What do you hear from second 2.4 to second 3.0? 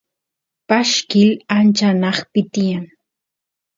tiyan